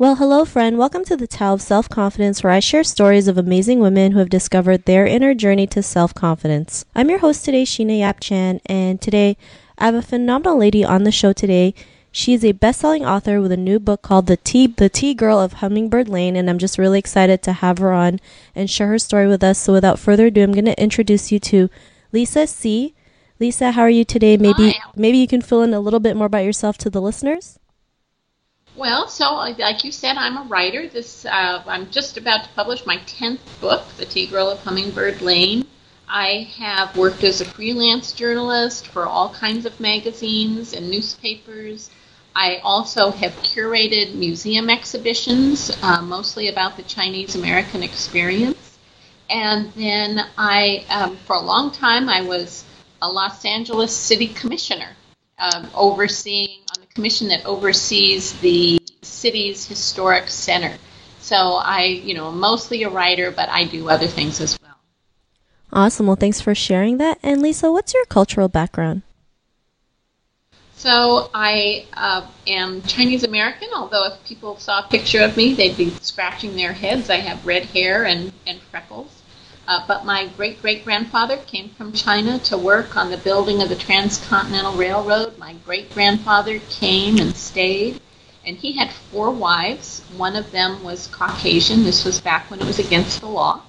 [0.00, 0.78] Well, hello, friend.
[0.78, 4.20] Welcome to the Tao of Self Confidence, where I share stories of amazing women who
[4.20, 6.84] have discovered their inner journey to self confidence.
[6.94, 9.36] I'm your host today, Sheena Yap Chan, and today
[9.76, 11.74] I have a phenomenal lady on the show today.
[12.12, 15.40] She is a best-selling author with a new book called The Tea The Tea Girl
[15.40, 18.20] of Hummingbird Lane, and I'm just really excited to have her on
[18.54, 19.58] and share her story with us.
[19.58, 21.68] So, without further ado, I'm going to introduce you to
[22.12, 22.94] Lisa See.
[23.40, 24.36] Lisa, how are you today?
[24.36, 24.92] Maybe Hi.
[24.94, 27.58] maybe you can fill in a little bit more about yourself to the listeners.
[28.78, 30.86] Well, so like you said, I'm a writer.
[30.86, 35.20] This uh, I'm just about to publish my tenth book, The Tea Girl of Hummingbird
[35.20, 35.66] Lane.
[36.08, 41.90] I have worked as a freelance journalist for all kinds of magazines and newspapers.
[42.36, 48.78] I also have curated museum exhibitions, uh, mostly about the Chinese American experience.
[49.28, 52.62] And then I, um, for a long time, I was
[53.02, 54.94] a Los Angeles City Commissioner,
[55.40, 56.60] um, overseeing
[56.98, 60.76] commission that oversees the city's historic center.
[61.20, 64.74] So I, you know, mostly a writer, but I do other things as well.
[65.72, 66.08] Awesome.
[66.08, 67.20] Well, thanks for sharing that.
[67.22, 69.02] And Lisa, what's your cultural background?
[70.74, 75.76] So I uh, am Chinese American, although if people saw a picture of me, they'd
[75.76, 77.10] be scratching their heads.
[77.10, 79.22] I have red hair and, and freckles.
[79.68, 83.68] Uh, but my great great grandfather came from China to work on the building of
[83.68, 85.36] the Transcontinental Railroad.
[85.36, 88.00] My great grandfather came and stayed,
[88.46, 90.00] and he had four wives.
[90.16, 91.84] One of them was Caucasian.
[91.84, 93.60] This was back when it was against the law.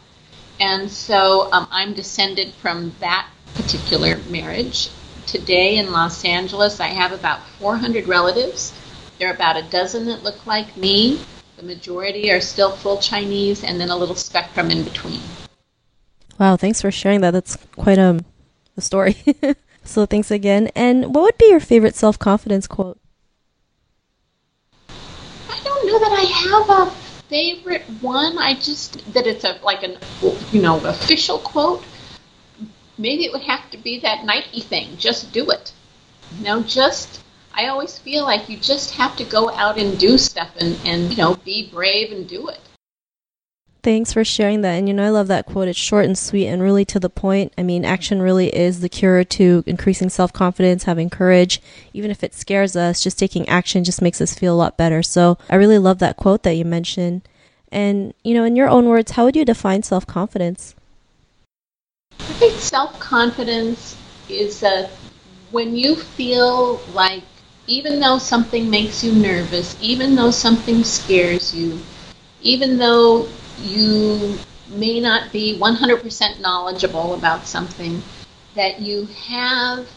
[0.61, 4.91] And so um, I'm descended from that particular marriage.
[5.27, 8.71] Today in Los Angeles, I have about 400 relatives.
[9.17, 11.19] There are about a dozen that look like me.
[11.57, 15.19] The majority are still full Chinese, and then a little spectrum in between.
[16.39, 17.31] Wow, thanks for sharing that.
[17.31, 18.21] That's quite um,
[18.77, 19.17] a story.
[19.83, 20.71] so thanks again.
[20.73, 22.97] And what would be your favorite self confidence quote?
[24.87, 26.91] I don't know that I have a
[27.27, 28.37] favorite one.
[28.37, 29.97] I just that it's a like an
[30.53, 31.83] you know official quote.
[32.97, 34.95] Maybe it would have to be that Nike thing.
[34.97, 35.73] Just do it.
[36.37, 37.21] You know, just.
[37.51, 41.09] I always feel like you just have to go out and do stuff and, and
[41.09, 42.59] you know be brave and do it.
[43.81, 44.73] Thanks for sharing that.
[44.73, 45.69] And you know, I love that quote.
[45.69, 47.53] It's short and sweet and really to the point.
[47.57, 51.61] I mean, action really is the cure to increasing self confidence, having courage.
[51.93, 55.01] Even if it scares us, just taking action just makes us feel a lot better.
[55.01, 57.21] So I really love that quote that you mentioned.
[57.71, 60.75] And, you know, in your own words, how would you define self confidence?
[62.19, 63.95] I think self confidence
[64.27, 64.89] is uh,
[65.51, 67.23] when you feel like
[67.67, 71.79] even though something makes you nervous, even though something scares you,
[72.41, 73.27] even though
[73.63, 74.37] you
[74.69, 78.01] may not be 100% knowledgeable about something,
[78.55, 79.87] that you have,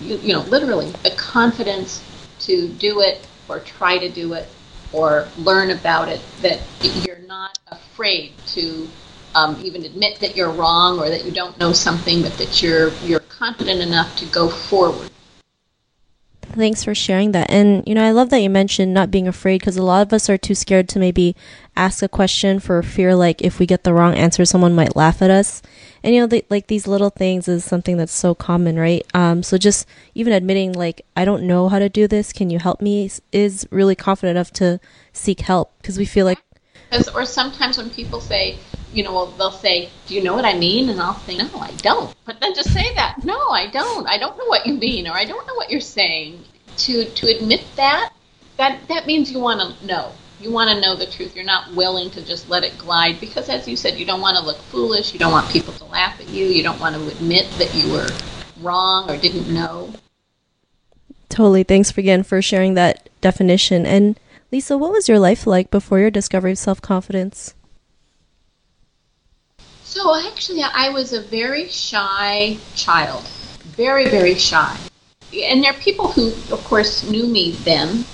[0.00, 2.02] you, you know, literally the confidence
[2.40, 4.48] to do it or try to do it
[4.92, 6.60] or learn about it, that
[7.04, 8.88] you're not afraid to
[9.34, 12.92] um, even admit that you're wrong or that you don't know something, but that you're
[13.04, 15.10] you're confident enough to go forward.
[16.56, 17.50] Thanks for sharing that.
[17.50, 20.12] And, you know, I love that you mentioned not being afraid because a lot of
[20.12, 21.34] us are too scared to maybe
[21.74, 25.20] ask a question for fear, like, if we get the wrong answer, someone might laugh
[25.20, 25.62] at us.
[26.04, 29.04] And, you know, the, like these little things is something that's so common, right?
[29.14, 32.60] Um, so just even admitting, like, I don't know how to do this, can you
[32.60, 34.78] help me, is- is really confident enough to
[35.12, 36.38] seek help because we feel like,
[37.14, 38.58] or sometimes when people say,
[38.94, 41.72] you know, they'll say, "Do you know what I mean?" And I'll say, "No, I
[41.78, 44.06] don't." But then just say that, "No, I don't.
[44.08, 46.44] I don't know what you mean," or "I don't know what you're saying."
[46.78, 48.10] To to admit that,
[48.56, 50.12] that that means you want to know.
[50.40, 51.34] You want to know the truth.
[51.36, 54.36] You're not willing to just let it glide because, as you said, you don't want
[54.36, 55.12] to look foolish.
[55.12, 56.46] You don't want people to laugh at you.
[56.46, 58.08] You don't want to admit that you were
[58.60, 59.92] wrong or didn't know.
[61.28, 63.86] totally, thanks again for sharing that definition.
[63.86, 64.18] And,
[64.52, 67.54] Lisa, what was your life like before your discovery of self confidence?
[69.94, 73.22] So actually, I was a very shy child,
[73.62, 74.76] very, very shy.
[75.32, 78.04] And there are people who, of course, knew me then,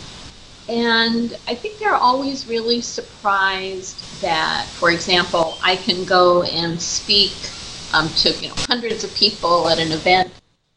[0.69, 7.33] and I think they're always really surprised that, for example, I can go and speak
[7.95, 10.31] um, to you know hundreds of people at an event.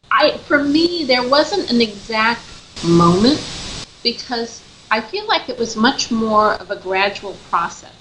[0.09, 2.47] I, for me, there wasn't an exact
[2.85, 3.43] moment
[4.03, 7.92] because I feel like it was much more of a gradual process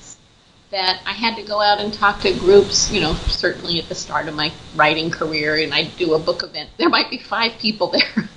[0.73, 3.95] that I had to go out and talk to groups, you know, certainly at the
[3.95, 6.71] start of my writing career, and I'd do a book event.
[6.79, 8.29] There might be five people there,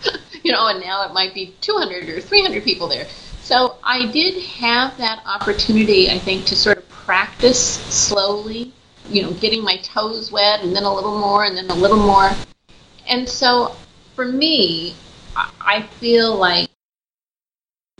[0.43, 3.07] you know, and now it might be 200 or 300 people there.
[3.41, 8.73] So I did have that opportunity, I think, to sort of practice slowly,
[9.07, 11.97] you know, getting my toes wet and then a little more and then a little
[11.97, 12.31] more.
[13.07, 13.75] And so
[14.13, 14.95] for me,
[15.35, 16.69] I feel like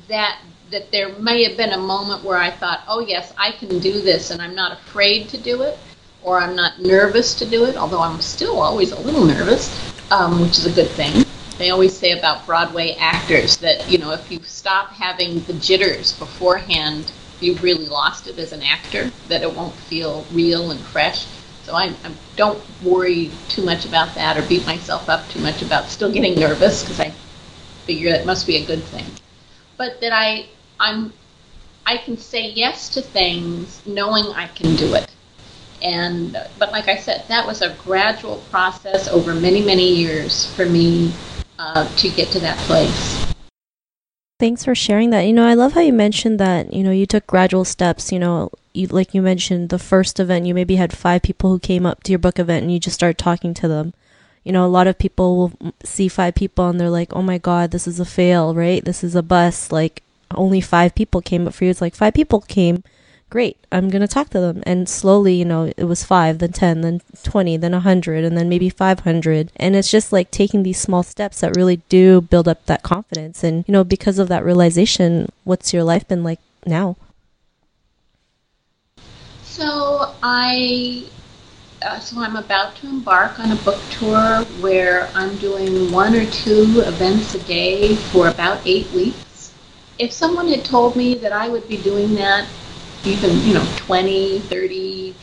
[0.09, 0.39] that
[0.71, 4.01] that there may have been a moment where I thought, oh yes, I can do
[4.01, 5.77] this, and I'm not afraid to do it,
[6.23, 9.69] or I'm not nervous to do it, although I'm still always a little nervous,
[10.11, 11.25] um, which is a good thing.
[11.57, 16.11] They always say about Broadway actors that you know if you stop having the jitters
[16.13, 19.09] beforehand, you've really lost it as an actor.
[19.29, 21.27] That it won't feel real and fresh.
[21.63, 25.61] So I, I don't worry too much about that or beat myself up too much
[25.61, 27.13] about still getting nervous because I
[27.85, 29.05] figure that must be a good thing.
[29.77, 30.47] But that I
[30.79, 31.13] I'm
[31.85, 35.11] I can say yes to things knowing I can do it.
[35.81, 40.65] And but like I said, that was a gradual process over many many years for
[40.65, 41.13] me
[41.59, 43.25] uh, to get to that place.
[44.37, 45.21] Thanks for sharing that.
[45.21, 48.19] You know, I love how you mentioned that, you know, you took gradual steps, you
[48.19, 51.85] know, you like you mentioned the first event you maybe had 5 people who came
[51.85, 53.93] up to your book event and you just started talking to them.
[54.43, 57.37] You know, a lot of people will see 5 people and they're like, "Oh my
[57.37, 58.83] god, this is a fail, right?
[58.83, 60.03] This is a bust." Like
[60.35, 62.83] only 5 people came, but for you it's like 5 people came
[63.35, 64.63] great, I'm to talk to them.
[64.65, 68.37] And slowly, you know, it was five, then 10, then 20, then a 100, and
[68.37, 69.51] then maybe 500.
[69.57, 73.43] And it's just like taking these small steps that really do build up that confidence.
[73.43, 76.95] And, you know, because of that realization, what's your life been like now?
[79.43, 81.05] So I
[81.81, 86.25] uh, so I'm about to embark on a book tour where I'm doing one or
[86.27, 89.24] two events a day for about eight weeks.
[89.97, 92.47] If someone had told me that I would be doing that
[93.05, 95.15] even, you know, 20, 30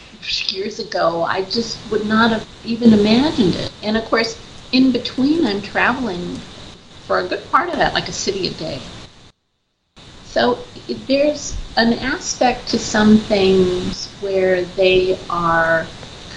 [0.48, 3.72] years ago, I just would not have even imagined it.
[3.82, 4.38] And of course,
[4.72, 6.36] in between, I'm traveling
[7.06, 8.80] for a good part of that, like a city a day.
[10.24, 10.58] So
[11.06, 15.86] there's an aspect to some things where they are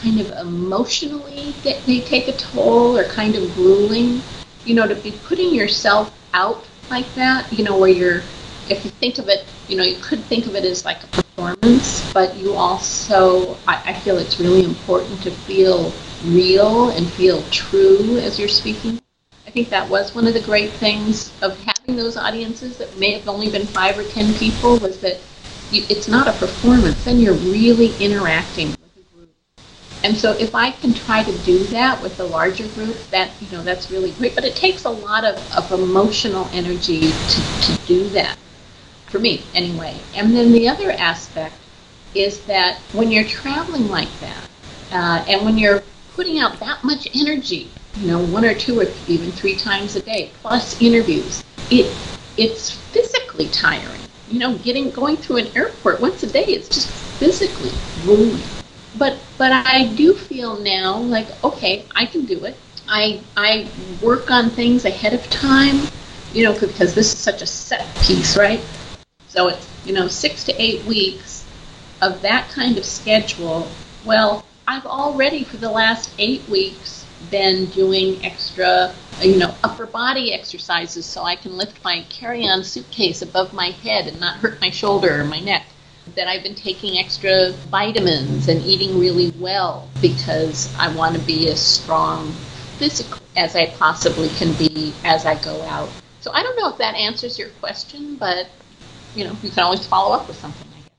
[0.01, 4.21] kind of emotionally, they take a toll or kind of grueling.
[4.65, 8.23] You know, to be putting yourself out like that, you know, where you're,
[8.69, 11.07] if you think of it, you know, you could think of it as like a
[11.07, 15.93] performance, but you also, I, I feel it's really important to feel
[16.25, 19.01] real and feel true as you're speaking.
[19.47, 23.11] I think that was one of the great things of having those audiences that may
[23.11, 25.19] have only been five or ten people was that
[25.71, 27.03] you, it's not a performance.
[27.03, 28.75] Then you're really interacting.
[30.05, 33.47] And so if I can try to do that with a larger group, that you
[33.51, 34.35] know that's really great.
[34.35, 38.37] But it takes a lot of, of emotional energy to, to do that
[39.07, 39.97] for me anyway.
[40.13, 41.55] And then the other aspect
[42.13, 44.47] is that when you're traveling like that,
[44.91, 45.81] uh, and when you're
[46.13, 50.03] putting out that much energy, you know, one or two or even three times a
[50.03, 51.91] day, plus interviews, it
[52.37, 54.01] it's physically tiring.
[54.29, 57.71] You know, getting going through an airport once a day is just physically
[58.03, 58.54] grueling.
[58.97, 62.57] But but I do feel now like okay, I can do it.
[62.87, 63.67] I I
[64.01, 65.81] work on things ahead of time,
[66.33, 68.61] you know, because this is such a set piece, right?
[69.27, 71.45] So it's, you know, six to eight weeks
[72.01, 73.67] of that kind of schedule.
[74.05, 80.33] Well, I've already for the last eight weeks been doing extra, you know, upper body
[80.33, 84.69] exercises so I can lift my carry-on suitcase above my head and not hurt my
[84.69, 85.65] shoulder or my neck.
[86.15, 91.49] That I've been taking extra vitamins and eating really well because I want to be
[91.49, 92.31] as strong
[92.77, 95.89] physically as I possibly can be as I go out.
[96.21, 98.47] So I don't know if that answers your question, but
[99.15, 100.67] you know, you can always follow up with something.
[100.73, 100.89] I guess.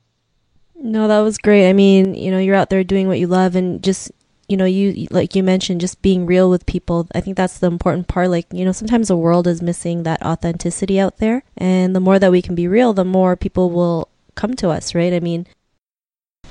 [0.75, 1.69] No, that was great.
[1.69, 4.11] I mean, you know, you're out there doing what you love, and just
[4.47, 7.07] you know, you like you mentioned, just being real with people.
[7.13, 8.29] I think that's the important part.
[8.29, 12.19] Like, you know, sometimes the world is missing that authenticity out there, and the more
[12.19, 15.11] that we can be real, the more people will come to us, right?
[15.11, 15.45] I mean,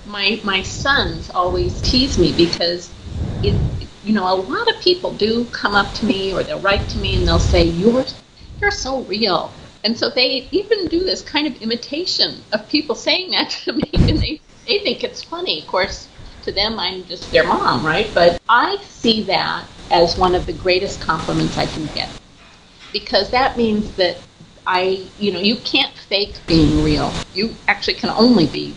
[0.07, 2.91] my my sons always tease me because
[3.43, 3.55] it,
[4.05, 6.99] you know, a lot of people do come up to me or they'll write to
[6.99, 8.05] me and they'll say, "You're
[8.61, 9.51] you're so real."
[9.85, 13.89] And so they even do this kind of imitation of people saying that to me,
[13.95, 15.61] and they, they think it's funny.
[15.61, 16.09] Of course,
[16.43, 18.11] to them, I'm just their mom, right?
[18.13, 22.11] But I see that as one of the greatest compliments I can get.
[22.93, 24.17] Because that means that
[24.67, 27.13] I, you know, you can't fake being real.
[27.35, 28.75] You actually can only be,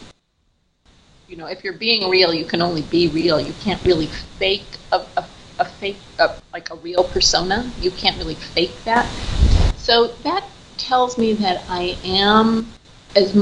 [1.27, 3.39] you know, if you're being real, you can only be real.
[3.39, 5.25] You can't really fake a, a,
[5.59, 7.71] a fake, a, like a real persona.
[7.81, 9.07] You can't really fake that.
[9.77, 10.43] So that
[10.77, 12.71] tells me that I am
[13.15, 13.35] as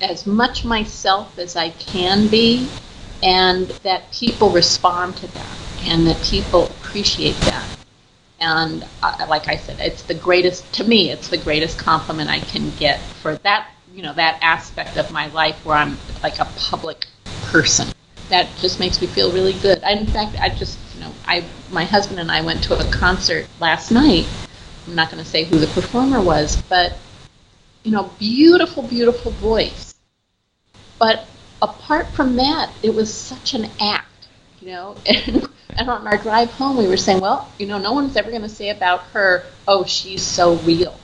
[0.00, 2.68] as much myself as I can be,
[3.22, 7.64] and that people respond to that, and that people appreciate that.
[8.42, 11.10] And uh, like I said, it's the greatest to me.
[11.10, 15.26] It's the greatest compliment I can get for that you know that aspect of my
[15.28, 17.06] life where I'm like a public
[17.44, 17.88] person.
[18.28, 19.82] That just makes me feel really good.
[19.84, 22.90] I, in fact, I just you know I my husband and I went to a
[22.90, 24.26] concert last night.
[24.86, 26.96] I'm not going to say who the performer was, but
[27.84, 29.94] you know, beautiful, beautiful voice.
[30.98, 31.26] But
[31.60, 34.08] apart from that, it was such an act,
[34.62, 34.96] you know.
[35.06, 38.30] And, and on our drive home, we were saying, well, you know, no one's ever
[38.30, 40.98] going to say about her, oh, she's so real.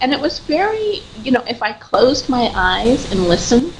[0.00, 3.72] And it was very, you know, if I closed my eyes and listened,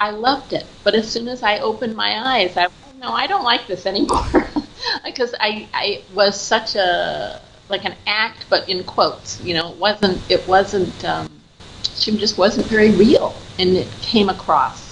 [0.00, 0.66] I loved it.
[0.84, 2.68] But as soon as I opened my eyes, I
[3.00, 4.24] no, I don't like this anymore
[5.04, 9.40] because I I was such a like an act, but in quotes.
[9.42, 11.04] You know, it wasn't it wasn't.
[11.04, 11.30] Um,
[11.94, 14.85] she just wasn't very real, and it came across.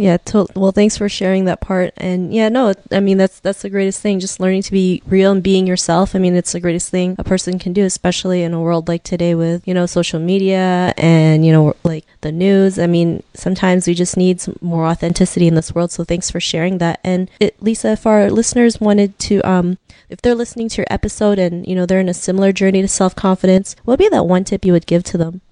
[0.00, 1.92] Yeah, to- well, thanks for sharing that part.
[1.98, 5.30] And yeah, no, I mean that's that's the greatest thing, just learning to be real
[5.30, 6.14] and being yourself.
[6.16, 9.02] I mean, it's the greatest thing a person can do, especially in a world like
[9.02, 12.78] today with, you know, social media and, you know, like the news.
[12.78, 15.90] I mean, sometimes we just need some more authenticity in this world.
[15.90, 17.00] So thanks for sharing that.
[17.04, 19.76] And it, Lisa, if our listeners wanted to um
[20.08, 22.88] if they're listening to your episode and, you know, they're in a similar journey to
[22.88, 25.42] self-confidence, what would be that one tip you would give to them?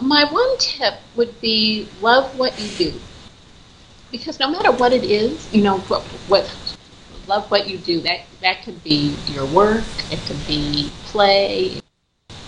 [0.00, 3.00] My one tip would be love what you do.
[4.10, 6.44] Because no matter what it is, you know, what, what
[7.26, 8.00] love what you do.
[8.00, 11.80] That that could be your work, it could be play,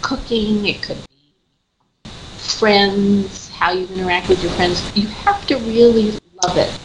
[0.02, 4.83] cooking, it could be friends, how you interact with your friends.
[4.97, 6.78] You have to really love it.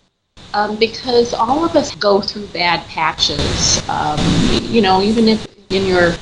[0.54, 3.88] Um, because all of us go through bad patches.
[3.90, 4.20] Um,
[4.62, 6.14] you know, even if in your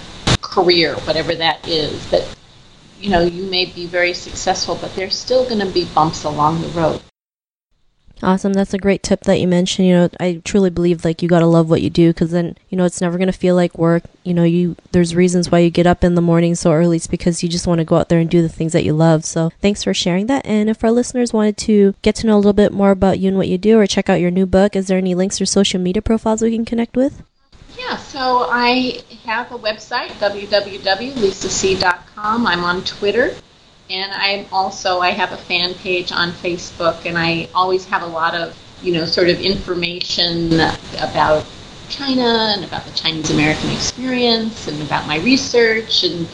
[0.41, 2.25] career, whatever that is, that
[3.01, 6.61] you know, you may be very successful, but there's still going to be bumps along
[6.61, 7.01] the road.
[8.23, 8.53] Awesome.
[8.53, 9.87] That's a great tip that you mentioned.
[9.87, 12.55] You know, I truly believe like you got to love what you do because then,
[12.69, 14.03] you know, it's never going to feel like work.
[14.23, 16.97] You know, you there's reasons why you get up in the morning so early.
[16.97, 18.93] It's because you just want to go out there and do the things that you
[18.93, 19.25] love.
[19.25, 20.45] So, thanks for sharing that.
[20.45, 23.29] And if our listeners wanted to get to know a little bit more about you
[23.29, 25.47] and what you do or check out your new book, is there any links or
[25.47, 27.23] social media profiles we can connect with?
[27.91, 32.47] Yeah, so I have a website, www.lisasee.com.
[32.47, 33.35] I'm on Twitter,
[33.89, 38.07] and I'm also I have a fan page on Facebook, and I always have a
[38.07, 40.53] lot of you know sort of information
[41.01, 41.45] about
[41.89, 46.29] China and about the Chinese American experience and about my research and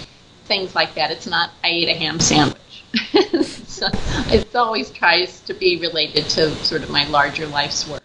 [0.45, 1.09] things like that.
[1.09, 2.83] It's not I ate a ham sandwich.
[3.65, 3.87] so
[4.29, 8.03] it always tries to be related to sort of my larger life's work.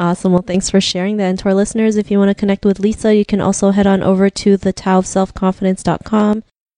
[0.00, 0.32] Awesome.
[0.32, 1.24] Well, thanks for sharing that.
[1.24, 3.86] And to our listeners, if you want to connect with Lisa, you can also head
[3.86, 4.72] on over to the
[5.16, 5.32] of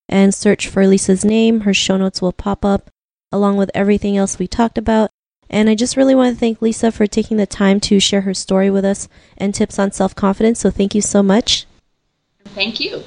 [0.08, 1.60] and search for Lisa's name.
[1.60, 2.90] Her show notes will pop up
[3.30, 5.10] along with everything else we talked about.
[5.50, 8.34] And I just really want to thank Lisa for taking the time to share her
[8.34, 10.60] story with us and tips on self-confidence.
[10.60, 11.66] So thank you so much.
[12.46, 13.04] Thank you.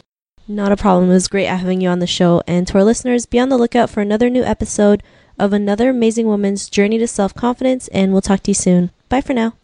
[0.47, 1.09] Not a problem.
[1.09, 2.43] It was great having you on the show.
[2.45, 5.01] And to our listeners, be on the lookout for another new episode
[5.39, 7.87] of another amazing woman's journey to self-confidence.
[7.87, 8.91] And we'll talk to you soon.
[9.09, 9.55] Bye for now.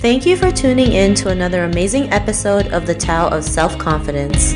[0.00, 4.52] Thank you for tuning in to another amazing episode of the Tao of Self Confidence.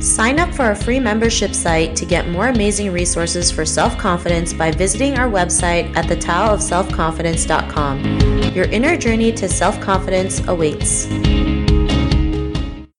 [0.00, 4.52] Sign up for our free membership site to get more amazing resources for self confidence
[4.52, 8.54] by visiting our website at thetaoofselfconfidence.com.
[8.54, 11.08] Your inner journey to self confidence awaits.